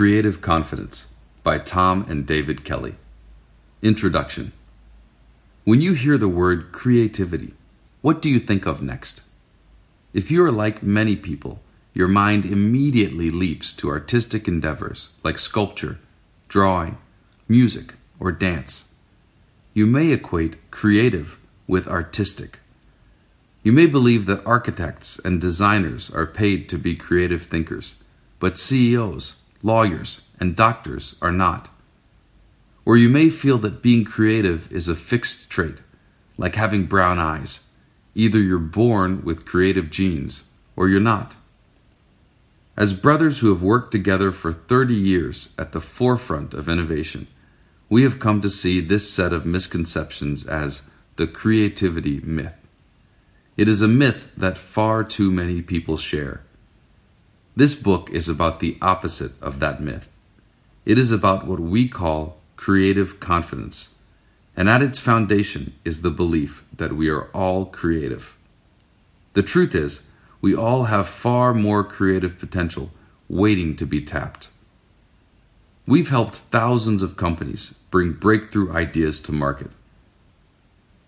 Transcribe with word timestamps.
Creative 0.00 0.40
Confidence 0.40 1.12
by 1.44 1.58
Tom 1.58 2.06
and 2.08 2.26
David 2.26 2.64
Kelley. 2.64 2.94
Introduction 3.82 4.52
When 5.64 5.82
you 5.82 5.92
hear 5.92 6.16
the 6.16 6.26
word 6.26 6.72
creativity, 6.72 7.52
what 8.00 8.22
do 8.22 8.30
you 8.30 8.38
think 8.38 8.64
of 8.64 8.80
next? 8.80 9.20
If 10.14 10.30
you 10.30 10.42
are 10.42 10.50
like 10.50 10.82
many 10.82 11.16
people, 11.16 11.60
your 11.92 12.08
mind 12.08 12.46
immediately 12.46 13.30
leaps 13.30 13.74
to 13.74 13.90
artistic 13.90 14.48
endeavors 14.48 15.10
like 15.22 15.36
sculpture, 15.36 15.98
drawing, 16.48 16.96
music, 17.46 17.92
or 18.18 18.32
dance. 18.32 18.94
You 19.74 19.84
may 19.84 20.12
equate 20.12 20.70
creative 20.70 21.38
with 21.66 21.86
artistic. 21.86 22.60
You 23.62 23.72
may 23.72 23.84
believe 23.84 24.24
that 24.24 24.46
architects 24.46 25.18
and 25.18 25.42
designers 25.42 26.10
are 26.10 26.24
paid 26.24 26.70
to 26.70 26.78
be 26.78 26.94
creative 26.96 27.42
thinkers, 27.42 27.96
but 28.38 28.56
CEOs, 28.56 29.40
lawyers, 29.62 30.22
and 30.38 30.56
doctors 30.56 31.16
are 31.20 31.32
not. 31.32 31.68
Or 32.84 32.96
you 32.96 33.08
may 33.08 33.28
feel 33.28 33.58
that 33.58 33.82
being 33.82 34.04
creative 34.04 34.70
is 34.72 34.88
a 34.88 34.94
fixed 34.94 35.50
trait, 35.50 35.80
like 36.36 36.54
having 36.54 36.86
brown 36.86 37.18
eyes. 37.18 37.64
Either 38.14 38.38
you're 38.38 38.58
born 38.58 39.22
with 39.24 39.46
creative 39.46 39.90
genes, 39.90 40.48
or 40.76 40.88
you're 40.88 41.00
not. 41.00 41.36
As 42.76 42.94
brothers 42.94 43.40
who 43.40 43.50
have 43.50 43.62
worked 43.62 43.92
together 43.92 44.30
for 44.32 44.52
30 44.52 44.94
years 44.94 45.52
at 45.58 45.72
the 45.72 45.80
forefront 45.80 46.54
of 46.54 46.68
innovation, 46.68 47.26
we 47.90 48.02
have 48.04 48.20
come 48.20 48.40
to 48.40 48.48
see 48.48 48.80
this 48.80 49.10
set 49.10 49.32
of 49.32 49.44
misconceptions 49.44 50.46
as 50.46 50.82
the 51.16 51.26
creativity 51.26 52.20
myth. 52.20 52.54
It 53.56 53.68
is 53.68 53.82
a 53.82 53.88
myth 53.88 54.30
that 54.36 54.56
far 54.56 55.04
too 55.04 55.30
many 55.30 55.60
people 55.60 55.98
share. 55.98 56.42
This 57.56 57.74
book 57.74 58.10
is 58.10 58.28
about 58.28 58.60
the 58.60 58.78
opposite 58.80 59.32
of 59.42 59.58
that 59.58 59.82
myth. 59.82 60.08
It 60.84 60.98
is 60.98 61.10
about 61.10 61.46
what 61.46 61.60
we 61.60 61.88
call 61.88 62.36
creative 62.56 63.18
confidence, 63.18 63.96
and 64.56 64.68
at 64.68 64.82
its 64.82 64.98
foundation 64.98 65.74
is 65.84 66.02
the 66.02 66.10
belief 66.10 66.64
that 66.76 66.92
we 66.92 67.08
are 67.08 67.24
all 67.32 67.66
creative. 67.66 68.36
The 69.32 69.42
truth 69.42 69.74
is, 69.74 70.02
we 70.40 70.54
all 70.54 70.84
have 70.84 71.08
far 71.08 71.52
more 71.52 71.84
creative 71.84 72.38
potential 72.38 72.90
waiting 73.28 73.76
to 73.76 73.84
be 73.84 74.00
tapped. 74.00 74.48
We've 75.86 76.08
helped 76.08 76.36
thousands 76.36 77.02
of 77.02 77.16
companies 77.16 77.74
bring 77.90 78.12
breakthrough 78.12 78.72
ideas 78.72 79.20
to 79.22 79.32
market. 79.32 79.70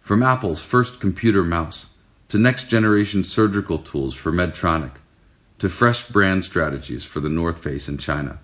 From 0.00 0.22
Apple's 0.22 0.62
first 0.62 1.00
computer 1.00 1.44
mouse 1.44 1.90
to 2.28 2.38
next 2.38 2.68
generation 2.68 3.22
surgical 3.22 3.78
tools 3.78 4.14
for 4.14 4.32
Medtronic 4.32 4.92
to 5.64 5.70
fresh 5.70 6.06
brand 6.08 6.44
strategies 6.44 7.04
for 7.04 7.20
the 7.20 7.28
North 7.30 7.64
Face 7.64 7.88
in 7.88 7.96
China. 7.96 8.38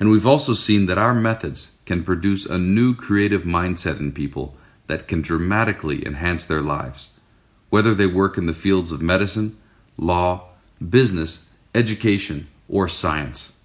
And 0.00 0.10
we've 0.10 0.26
also 0.26 0.54
seen 0.54 0.86
that 0.86 0.98
our 0.98 1.14
methods 1.14 1.70
can 1.86 2.02
produce 2.02 2.46
a 2.46 2.58
new 2.58 2.96
creative 2.96 3.42
mindset 3.42 4.00
in 4.00 4.10
people 4.10 4.56
that 4.88 5.06
can 5.06 5.22
dramatically 5.22 6.04
enhance 6.04 6.44
their 6.44 6.60
lives, 6.60 7.12
whether 7.70 7.94
they 7.94 8.08
work 8.08 8.36
in 8.36 8.46
the 8.46 8.52
fields 8.52 8.90
of 8.90 9.00
medicine, 9.00 9.56
law, 9.96 10.48
business, 10.90 11.48
education, 11.76 12.48
or 12.68 12.88
science. 12.88 13.56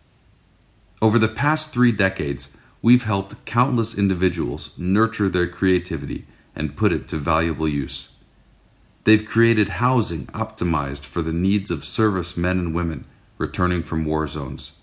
Over 1.01 1.17
the 1.17 1.27
past 1.27 1.73
three 1.73 1.91
decades, 1.91 2.55
we've 2.83 3.05
helped 3.05 3.43
countless 3.45 3.97
individuals 3.97 4.77
nurture 4.77 5.29
their 5.29 5.47
creativity 5.47 6.27
and 6.55 6.77
put 6.77 6.91
it 6.91 7.07
to 7.07 7.17
valuable 7.17 7.67
use. 7.67 8.09
They've 9.07 9.25
created 9.25 9.79
housing 9.79 10.25
optimized 10.33 11.05
for 11.05 11.21
the 11.21 11.31
needs 11.31 11.71
of 11.71 11.85
service 11.85 12.35
men 12.35 12.59
and 12.59 12.75
women 12.75 13.05
returning 13.37 13.81
from 13.81 14.03
war 14.03 14.27
zones. 14.27 14.79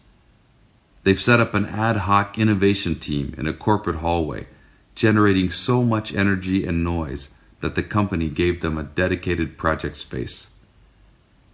They've 1.03 1.20
set 1.20 1.41
up 1.41 1.53
an 1.53 1.66
ad 1.66 1.97
hoc 1.97 2.39
innovation 2.39 2.98
team 2.98 3.34
in 3.36 3.47
a 3.47 3.53
corporate 3.53 3.97
hallway, 3.97 4.47
generating 4.94 5.50
so 5.50 5.83
much 5.83 6.14
energy 6.14 6.64
and 6.64 6.83
noise 6.83 7.34
that 7.60 7.75
the 7.75 7.82
company 7.82 8.31
gave 8.31 8.62
them 8.62 8.78
a 8.78 8.84
dedicated 8.84 9.59
project 9.59 9.99
space. 9.99 10.53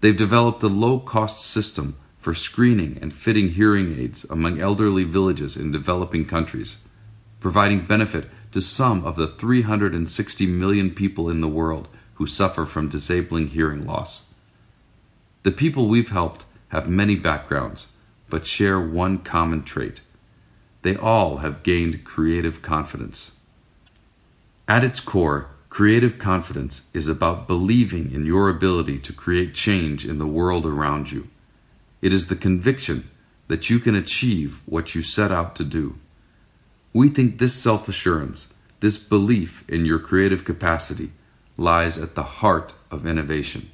They've 0.00 0.16
developed 0.16 0.62
a 0.62 0.68
low 0.68 1.00
cost 1.00 1.40
system 1.40 1.98
for 2.20 2.34
screening 2.34 3.00
and 3.02 3.12
fitting 3.12 3.48
hearing 3.48 3.98
aids 3.98 4.22
among 4.30 4.60
elderly 4.60 5.02
villages 5.02 5.56
in 5.56 5.72
developing 5.72 6.24
countries, 6.24 6.86
providing 7.40 7.84
benefit 7.86 8.30
to 8.52 8.60
some 8.60 9.04
of 9.04 9.16
the 9.16 9.26
360 9.26 10.46
million 10.46 10.94
people 10.94 11.28
in 11.28 11.40
the 11.40 11.48
world 11.48 11.88
who 12.20 12.26
suffer 12.26 12.66
from 12.66 12.86
disabling 12.90 13.48
hearing 13.48 13.86
loss. 13.86 14.26
The 15.42 15.50
people 15.50 15.88
we've 15.88 16.10
helped 16.10 16.44
have 16.68 16.86
many 16.86 17.16
backgrounds, 17.16 17.92
but 18.28 18.46
share 18.46 18.78
one 18.78 19.20
common 19.20 19.62
trait. 19.62 20.02
They 20.82 20.96
all 20.96 21.38
have 21.38 21.62
gained 21.62 22.04
creative 22.04 22.60
confidence. 22.60 23.32
At 24.68 24.84
its 24.84 25.00
core, 25.00 25.48
creative 25.70 26.18
confidence 26.18 26.90
is 26.92 27.08
about 27.08 27.48
believing 27.48 28.12
in 28.12 28.26
your 28.26 28.50
ability 28.50 28.98
to 28.98 29.14
create 29.14 29.54
change 29.54 30.06
in 30.06 30.18
the 30.18 30.26
world 30.26 30.66
around 30.66 31.10
you. 31.10 31.28
It 32.02 32.12
is 32.12 32.26
the 32.26 32.36
conviction 32.36 33.08
that 33.48 33.70
you 33.70 33.78
can 33.78 33.94
achieve 33.94 34.60
what 34.66 34.94
you 34.94 35.00
set 35.00 35.32
out 35.32 35.56
to 35.56 35.64
do. 35.64 35.96
We 36.92 37.08
think 37.08 37.38
this 37.38 37.54
self 37.54 37.88
assurance, 37.88 38.52
this 38.80 38.98
belief 38.98 39.64
in 39.70 39.86
your 39.86 39.98
creative 39.98 40.44
capacity, 40.44 41.12
lies 41.60 41.98
at 41.98 42.14
the 42.14 42.22
heart 42.22 42.72
of 42.90 43.06
innovation. 43.06 43.70